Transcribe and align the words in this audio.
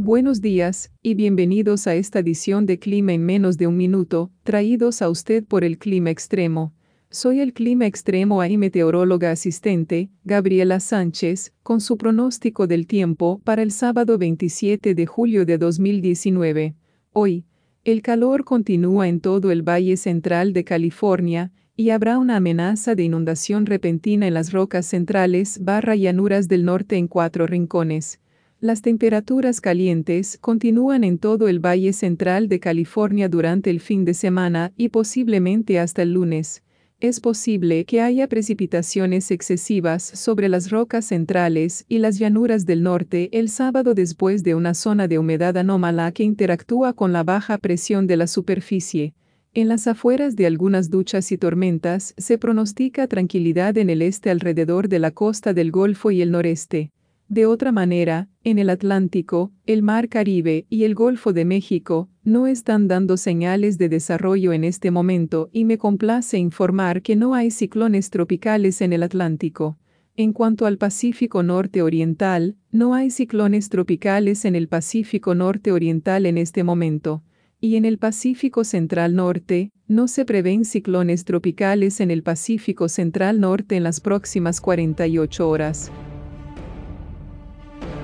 Buenos 0.00 0.40
días, 0.40 0.92
y 1.02 1.14
bienvenidos 1.14 1.88
a 1.88 1.96
esta 1.96 2.20
edición 2.20 2.66
de 2.66 2.78
Clima 2.78 3.14
en 3.14 3.26
menos 3.26 3.58
de 3.58 3.66
un 3.66 3.76
minuto, 3.76 4.30
traídos 4.44 5.02
a 5.02 5.10
usted 5.10 5.44
por 5.44 5.64
el 5.64 5.76
Clima 5.76 6.10
Extremo. 6.10 6.72
Soy 7.10 7.40
el 7.40 7.52
Clima 7.52 7.84
Extremo 7.84 8.44
y 8.44 8.56
meteoróloga 8.58 9.32
asistente, 9.32 10.08
Gabriela 10.22 10.78
Sánchez, 10.78 11.52
con 11.64 11.80
su 11.80 11.96
pronóstico 11.96 12.68
del 12.68 12.86
tiempo 12.86 13.40
para 13.42 13.60
el 13.60 13.72
sábado 13.72 14.18
27 14.18 14.94
de 14.94 15.06
julio 15.06 15.44
de 15.44 15.58
2019. 15.58 16.76
Hoy, 17.12 17.44
el 17.82 18.00
calor 18.00 18.44
continúa 18.44 19.08
en 19.08 19.18
todo 19.18 19.50
el 19.50 19.68
Valle 19.68 19.96
Central 19.96 20.52
de 20.52 20.62
California, 20.62 21.50
y 21.74 21.90
habrá 21.90 22.18
una 22.18 22.36
amenaza 22.36 22.94
de 22.94 23.02
inundación 23.02 23.66
repentina 23.66 24.28
en 24.28 24.34
las 24.34 24.52
rocas 24.52 24.86
centrales 24.86 25.58
barra 25.60 25.96
llanuras 25.96 26.46
del 26.46 26.64
norte 26.64 26.96
en 26.96 27.08
cuatro 27.08 27.48
rincones. 27.48 28.20
Las 28.60 28.82
temperaturas 28.82 29.60
calientes 29.60 30.36
continúan 30.40 31.04
en 31.04 31.18
todo 31.18 31.46
el 31.46 31.64
Valle 31.64 31.92
Central 31.92 32.48
de 32.48 32.58
California 32.58 33.28
durante 33.28 33.70
el 33.70 33.78
fin 33.78 34.04
de 34.04 34.14
semana 34.14 34.72
y 34.76 34.88
posiblemente 34.88 35.78
hasta 35.78 36.02
el 36.02 36.14
lunes. 36.14 36.64
Es 36.98 37.20
posible 37.20 37.84
que 37.84 38.00
haya 38.00 38.26
precipitaciones 38.26 39.30
excesivas 39.30 40.02
sobre 40.02 40.48
las 40.48 40.70
rocas 40.70 41.04
centrales 41.04 41.84
y 41.88 41.98
las 41.98 42.18
llanuras 42.18 42.66
del 42.66 42.82
norte 42.82 43.28
el 43.30 43.48
sábado 43.48 43.94
después 43.94 44.42
de 44.42 44.56
una 44.56 44.74
zona 44.74 45.06
de 45.06 45.20
humedad 45.20 45.56
anómala 45.56 46.10
que 46.10 46.24
interactúa 46.24 46.94
con 46.94 47.12
la 47.12 47.22
baja 47.22 47.58
presión 47.58 48.08
de 48.08 48.16
la 48.16 48.26
superficie. 48.26 49.14
En 49.54 49.68
las 49.68 49.86
afueras 49.86 50.34
de 50.34 50.46
algunas 50.46 50.90
duchas 50.90 51.30
y 51.30 51.38
tormentas 51.38 52.12
se 52.18 52.38
pronostica 52.38 53.06
tranquilidad 53.06 53.78
en 53.78 53.88
el 53.88 54.02
este 54.02 54.30
alrededor 54.30 54.88
de 54.88 54.98
la 54.98 55.12
costa 55.12 55.54
del 55.54 55.70
Golfo 55.70 56.10
y 56.10 56.22
el 56.22 56.32
noreste. 56.32 56.90
De 57.28 57.44
otra 57.44 57.72
manera, 57.72 58.28
en 58.42 58.58
el 58.58 58.70
Atlántico, 58.70 59.52
el 59.66 59.82
Mar 59.82 60.08
Caribe 60.08 60.66
y 60.70 60.84
el 60.84 60.94
Golfo 60.94 61.34
de 61.34 61.44
México 61.44 62.08
no 62.24 62.46
están 62.46 62.88
dando 62.88 63.18
señales 63.18 63.76
de 63.76 63.90
desarrollo 63.90 64.54
en 64.54 64.64
este 64.64 64.90
momento 64.90 65.50
y 65.52 65.66
me 65.66 65.76
complace 65.76 66.38
informar 66.38 67.02
que 67.02 67.16
no 67.16 67.34
hay 67.34 67.50
ciclones 67.50 68.08
tropicales 68.08 68.80
en 68.80 68.94
el 68.94 69.02
Atlántico. 69.02 69.78
En 70.16 70.32
cuanto 70.32 70.64
al 70.64 70.78
Pacífico 70.78 71.42
Norte 71.42 71.82
Oriental, 71.82 72.56
no 72.72 72.94
hay 72.94 73.10
ciclones 73.10 73.68
tropicales 73.68 74.46
en 74.46 74.56
el 74.56 74.66
Pacífico 74.66 75.34
Norte 75.34 75.70
Oriental 75.70 76.24
en 76.24 76.38
este 76.38 76.64
momento 76.64 77.22
y 77.60 77.76
en 77.76 77.84
el 77.84 77.98
Pacífico 77.98 78.64
Central 78.64 79.14
Norte, 79.14 79.72
no 79.86 80.06
se 80.06 80.24
prevén 80.24 80.64
ciclones 80.64 81.24
tropicales 81.24 82.00
en 82.00 82.10
el 82.10 82.22
Pacífico 82.22 82.88
Central 82.88 83.40
Norte 83.40 83.76
en 83.76 83.82
las 83.82 84.00
próximas 84.00 84.60
48 84.60 85.48
horas. 85.48 85.90